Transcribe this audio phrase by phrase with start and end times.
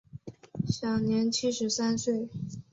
[0.65, 2.27] 享年七十三岁。